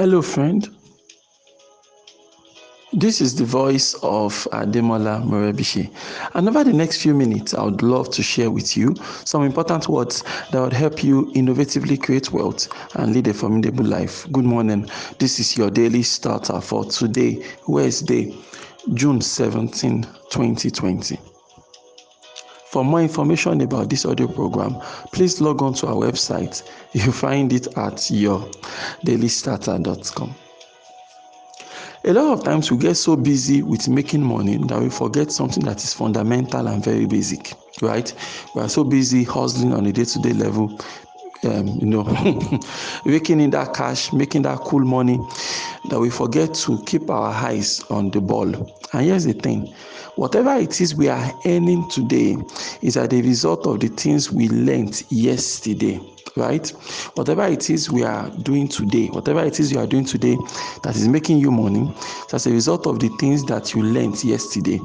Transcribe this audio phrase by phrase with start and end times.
[0.00, 0.66] Hello, friend.
[2.94, 5.90] This is the voice of Ademola Morebise.
[6.32, 8.94] And over the next few minutes, I would love to share with you
[9.26, 14.26] some important words that would help you innovatively create wealth and lead a formidable life.
[14.32, 14.88] Good morning.
[15.18, 18.34] This is your daily starter for today, Wednesday,
[18.94, 21.29] June 17, 2020.
[22.70, 24.76] For more information about this audio program,
[25.10, 26.62] please log on to our website.
[26.92, 30.34] You find it at yourdailystarter.com.
[32.04, 35.64] A lot of times we get so busy with making money that we forget something
[35.64, 38.14] that is fundamental and very basic, right?
[38.54, 40.78] We are so busy hustling on a day to day level,
[41.44, 42.02] um, you know,
[43.04, 45.18] raking in that cash, making that cool money,
[45.88, 48.54] that we forget to keep our eyes on the ball.
[48.92, 49.72] And here's the thing
[50.16, 52.36] whatever it is we are earning today
[52.82, 56.00] is as a result of the things we learned yesterday
[56.36, 56.68] right
[57.14, 60.36] whatever it is we are doing today whatever it is you are doing today
[60.82, 61.92] that is making you money
[62.32, 64.78] as a result of the things that you learned yesterday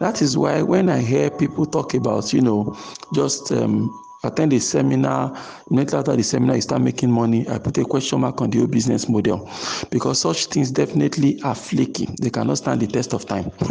[0.00, 2.76] that is why when i hear people talk about you know
[3.14, 3.90] just um,
[4.24, 5.36] attend a seminar.
[5.70, 7.48] Immediately after the seminar you start making money.
[7.48, 9.48] I put a question mark on the whole business model.
[9.90, 12.08] Because such things definitely are flaky.
[12.20, 13.50] They cannot stand the test of time.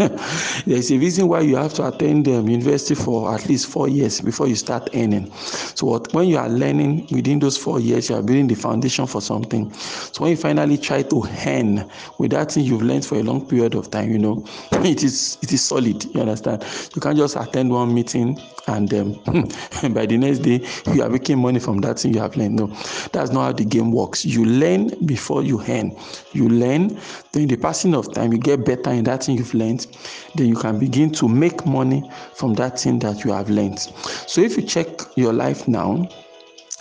[0.66, 3.88] There is a reason why you have to attend um, university for at least four
[3.89, 5.31] years before you start earning.
[5.34, 9.08] So what, when you are learning within those four years you are building the foundation
[9.08, 9.72] for something.
[9.73, 11.89] So when you finally try to earn
[12.20, 15.38] with that thing you've learned for a long period of time you know it is
[15.42, 16.04] it is solid.
[16.14, 16.64] You understand?
[16.95, 19.14] You can't just attend one meeting and um,
[19.94, 22.56] by the next day you are making money from that thing you have learned.
[22.56, 22.68] No
[23.12, 24.26] that's not how the game works.
[24.26, 25.96] You learn before you earn.
[26.34, 26.98] You learn
[27.32, 28.32] then the passing of time.
[28.32, 29.88] You get better in that thing you've learned.
[30.36, 33.80] Then you can begin to make money from that thing that you have learned.
[33.80, 36.08] So if you check your life now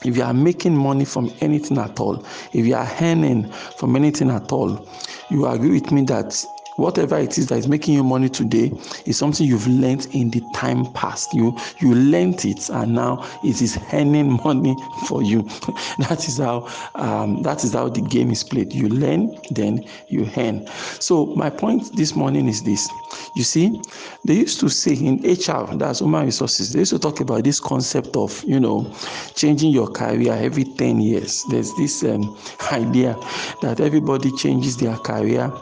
[0.04, 4.30] if you are making money from anything at all if you are earning from anything
[4.30, 4.86] at all
[5.30, 6.44] you agree with me that
[6.76, 8.70] whatever it is that is making you money today
[9.06, 11.34] is something you've learned in the time past.
[11.34, 14.76] You you learned it and now it is earning money
[15.06, 15.46] for you.
[15.98, 18.72] That is how um, that is how the game is played.
[18.72, 20.66] You learn then you earn.
[21.00, 22.90] So my point this morning is this.
[23.34, 23.80] You see
[24.24, 27.60] they used to say in hr that's human resources they used to talk about this
[27.60, 28.92] concept of you know
[29.34, 31.44] changing your career every 10 years.
[31.44, 32.36] There's this um,
[32.72, 33.18] idea
[33.60, 35.52] that everybody changes their career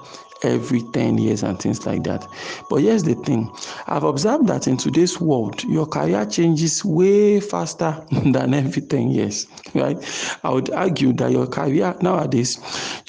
[0.45, 2.27] every 10 years and things like that.
[2.71, 3.51] But here's the thing
[3.87, 9.47] I've observed that in today's world, your career changes way faster than every 10 years,
[9.75, 9.97] right?
[10.45, 12.59] I would argue that your career nowadays,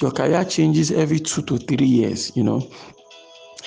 [0.00, 2.68] your career changes every two to three years, you know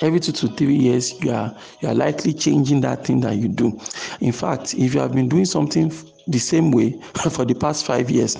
[0.02, 3.48] every two to three years you are you are likely changing that thing that you
[3.48, 3.78] do
[4.20, 5.92] in fact if you have been doing something
[6.30, 6.90] the same way
[7.30, 8.36] for the past five years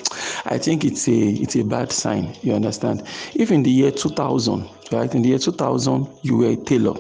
[0.47, 1.13] i think it's a
[1.43, 3.03] it's a bad sign you understand?
[3.35, 6.95] If in the year 2000 right in the year 2000 you were a tailor.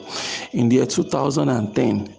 [0.53, 2.15] In the year 2010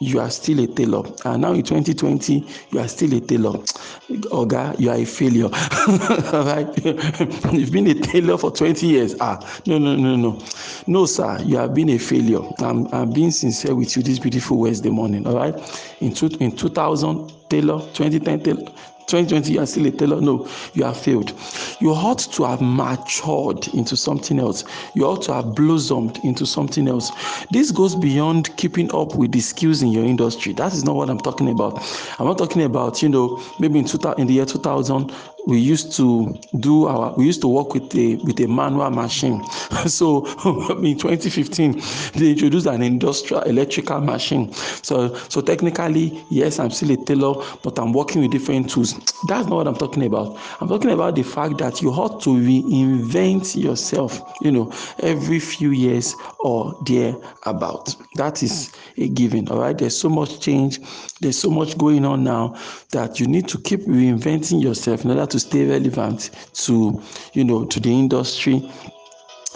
[0.00, 1.02] you are still a tailor.
[1.24, 3.52] And now in 2020 you are still a tailor.
[4.30, 5.48] Oga you are a failure.
[6.32, 6.68] Right?
[7.52, 9.14] You've been a tailor for 20 years.
[9.20, 10.38] Ah no no no no
[10.86, 12.40] no sir you have been a failure.
[12.58, 15.54] I'm i'm being sincere with you this beautiful wednesday morning all right?
[16.00, 18.70] In two in 2000 tailor 2010 tailor
[19.06, 21.32] 2020 you are still a tailor no you have failed.
[21.80, 24.64] You ought to have matured into something else.
[24.94, 27.12] You ought to have blossomed into something else.
[27.50, 30.52] This goes beyond keeping up with the skills in your industry.
[30.54, 31.78] That is not what i'm talking about.
[32.18, 35.12] I'm not talking about you know maybe in, 2000, in the year 2000
[35.46, 39.42] we used to do our we used to work with a with a manual machine.
[39.86, 40.26] So
[40.82, 41.80] in 2015
[42.14, 44.52] they introduced an industrial electrical machine.
[44.52, 48.94] So so technically yes i'm still a tailor but i'm working with different tools.
[49.28, 50.38] That's not what i'm talking about.
[50.60, 55.70] I'm talking about the fact that you ought to reinvent yourself you know every few
[55.70, 57.14] years or there
[57.44, 59.76] about that is a given all right?
[59.76, 60.80] There's so much change.
[61.20, 62.56] There's so much going on now
[62.92, 67.02] that you need to keep reinventing yourself in order to stay relevant to
[67.32, 68.68] you know to the industry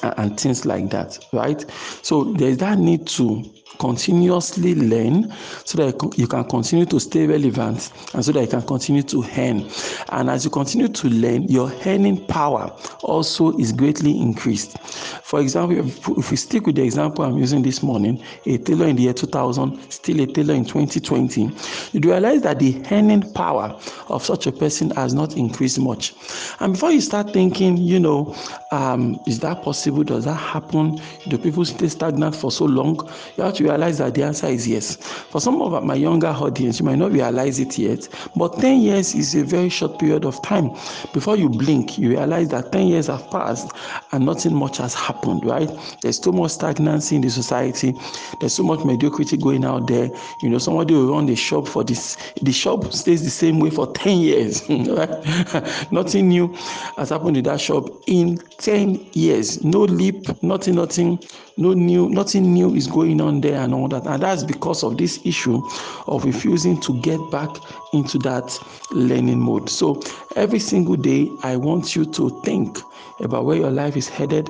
[0.02, 1.64] uh, and things like that right?
[2.02, 3.44] So there's that need to
[3.80, 5.32] continuously learn
[5.64, 9.24] so that you can continue to stay relevant and so that you can continue to
[9.36, 9.68] earn.
[10.10, 12.70] And as you continue to learn your earning power
[13.02, 14.78] also is greatly increased.
[14.78, 18.96] For example if, we stick with the example i'm using this morning a tailor in
[18.96, 21.50] the year 2000 still a tailor in 2020
[21.92, 23.78] you realize that the earning power
[24.08, 26.14] of such a person has not increased much.
[26.60, 28.36] And before you start thinking you know
[28.72, 30.04] um, is that possible?
[30.04, 31.00] Does that happen?
[31.28, 33.08] Do people stay stagnant for so long?
[33.36, 34.96] You have to realize that the answer is yes.
[34.96, 39.14] For some of my younger audience, you might not realize it yet, but 10 years
[39.14, 40.70] is a very short period of time.
[41.12, 43.70] Before you blink, you realize that 10 years have passed
[44.12, 45.70] and nothing much has happened, right?
[46.02, 47.94] There's too much stagnancy in the society.
[48.40, 50.10] There's so much mediocrity going out there.
[50.42, 53.70] You know, somebody will run the shop for this, the shop stays the same way
[53.70, 55.92] for 10 years, right?
[55.92, 56.48] nothing new
[56.96, 59.62] has happened in that shop in 10 years.
[59.62, 61.18] No leap, nothing, nothing,
[61.56, 64.06] no new, nothing new is going on there and all that.
[64.06, 65.62] And that's because of this issue
[66.06, 67.50] of refusing to get back
[67.92, 68.58] into that
[68.92, 69.68] learning mode.
[69.68, 70.02] So
[70.36, 72.78] every single day, I want you to think
[73.20, 74.48] about where your life is headed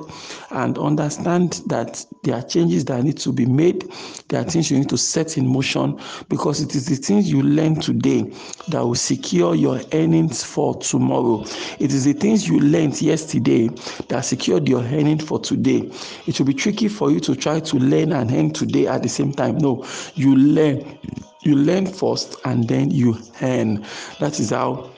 [0.51, 3.91] and understand that there are changes that need to be made.
[4.29, 5.99] There are things you need to set in motion
[6.29, 8.21] because it is the things you learn today
[8.69, 11.41] that will secure your earnings for tomorrow.
[11.79, 13.67] It is the things you learned yesterday
[14.07, 15.91] that secured your earnings for today.
[16.27, 19.09] It will be tricky for you to try to learn and earn today at the
[19.09, 19.57] same time.
[19.57, 19.85] No,
[20.15, 20.97] you learn.
[21.43, 23.85] You learn first and then you earn.
[24.19, 24.91] That is how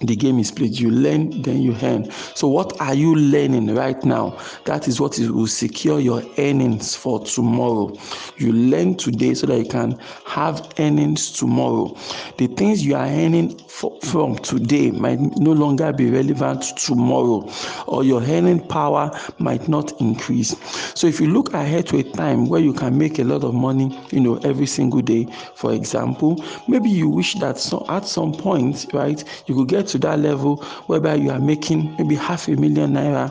[0.00, 0.78] the game is played.
[0.78, 2.10] You learn then you earn.
[2.34, 4.38] So what are you learning right now?
[4.64, 7.94] That is what will secure your earnings for tomorrow.
[8.36, 11.96] You learn today so that you can have earnings tomorrow.
[12.38, 17.50] The things you are earning for, from today might no longer be relevant tomorrow
[17.86, 20.54] or your earning power might not increase.
[20.94, 23.54] So if you look ahead to a time where you can make a lot of
[23.54, 28.32] money you know every single day for example maybe you wish that so at some
[28.32, 30.56] point right you could get to that level
[30.86, 33.30] whereby you are making maybe half a million naira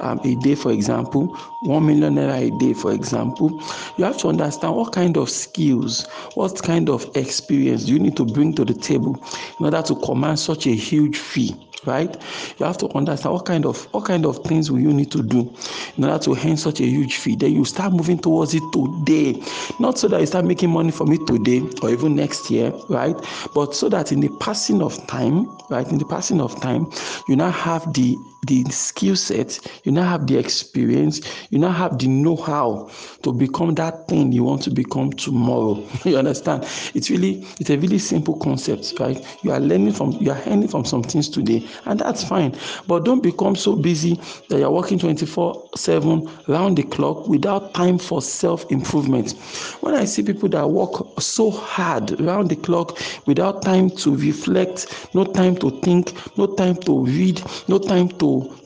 [0.00, 1.26] um, a day, for example,
[1.60, 3.50] one million naira a day, for example,
[3.96, 8.24] you have to understand what kind of skills, what kind of experience you need to
[8.24, 9.16] bring to the table
[9.58, 11.54] in order to command such a huge fee
[11.84, 12.16] right
[12.62, 15.20] you have to understand what kind of what kind of things will you need to
[15.22, 15.52] do
[15.96, 19.42] in order to earn such a huge fee then you start moving towards it today
[19.80, 23.16] not so that you start making money from it today or even next year right
[23.52, 26.86] but so that in the passing of time right in the passing of time
[27.26, 28.16] you now have the
[28.46, 31.20] the skill set, you now have the experience,
[31.50, 32.90] you now have the know-how
[33.22, 35.80] to become that thing you want to become tomorrow.
[36.04, 36.64] you understand?
[36.94, 39.24] It's really it's a really simple concept, right?
[39.42, 42.51] You are learning from you are learning from some things today, and that's fine.
[42.86, 48.22] But don't become so busy that you're working 24-7 round the clock without time for
[48.22, 49.32] self-improvement.
[49.80, 55.08] When I see people that work so hard round the clock without time to reflect,
[55.14, 58.22] no time to think, no time to read, no time to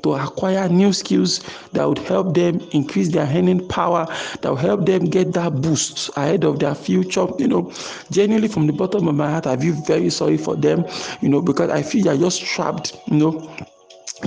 [0.06, 1.40] to, acquire new skills
[1.72, 4.06] that would help them increase their earning power,
[4.40, 7.26] that will help them get that boost ahead of their future.
[7.38, 7.72] You know,
[8.10, 10.84] genuinely from the bottom of my heart, I feel very sorry for them,
[11.20, 13.66] you know, because I feel they're just trapped, you know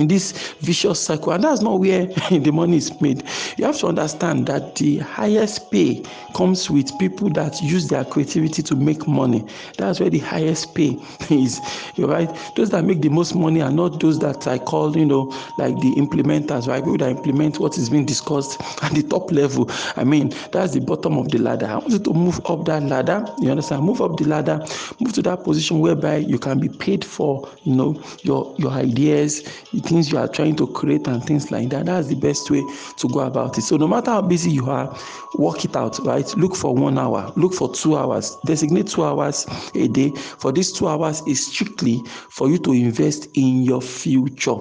[0.08, 3.22] this vicious cycle and that's not where the money is made.
[3.56, 6.02] You have to understand that the highest pay
[6.34, 9.44] comes with people that use their creativity to make money.
[9.76, 10.96] That's where the highest pay
[11.30, 11.60] is
[11.96, 12.28] you're right?
[12.56, 15.24] Those that make the most money are not those that i call you know
[15.58, 16.82] like the implementers right?
[16.82, 19.70] People that implement what is being discussed at the top level.
[19.96, 21.66] I mean that's the bottom of the ladder.
[21.66, 23.84] I want you to move up that ladder you understand?
[23.84, 24.58] Move up the ladder.
[25.00, 29.42] Move to that position whereby you can be paid for you know your your ideas
[29.90, 31.86] things you are trying to create and things like that.
[31.86, 32.62] That's the best way
[32.96, 33.62] to go about it.
[33.62, 34.96] So no matter how busy you are,
[35.34, 36.26] work it out, right?
[36.36, 40.10] Look for one hour, look for two hours, designate two hours a day.
[40.10, 44.54] For these two hours is strictly for you to invest in your future.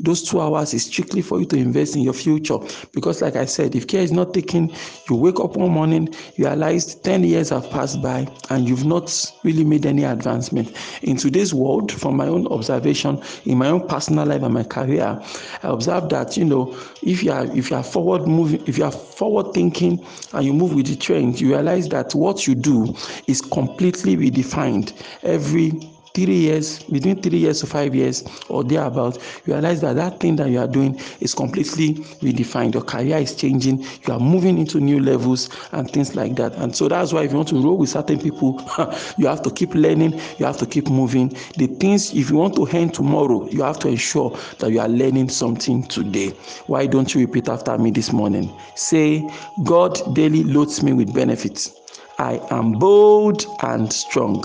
[0.00, 2.58] Those two hours is strictly for you to invest in your future.
[2.92, 4.70] Because like I said, if care is not taken,
[5.08, 9.10] you wake up one morning, you realize 10 years have passed by and you've not
[9.44, 10.76] really made any advancement.
[11.02, 15.20] In today's world, from my own observation, in my own personal life and my career,
[15.62, 18.84] I observe that you know if you are if you are forward moving, if you
[18.84, 22.94] are forward thinking and you move with the trend, you realize that what you do
[23.26, 24.92] is completely redefined.
[25.22, 30.20] Every three years between three years to five years or thereabout you realize that that
[30.20, 32.74] thing that you are doing is completely redefined.
[32.74, 33.82] Your career is changing.
[33.82, 36.54] You are moving into new levels and things like that.
[36.54, 38.60] And so that's why if you want to roll with certain people
[39.18, 41.30] you have to keep learning you have to keep moving.
[41.56, 44.88] The things if you want to earn tomorrow you have to ensure that you are
[44.88, 46.30] learning something today.
[46.68, 48.56] Why don't you repeat after me this morning?
[48.76, 49.28] Say
[49.64, 51.74] god daily loads me with benefits.
[52.20, 54.44] I am bold and strong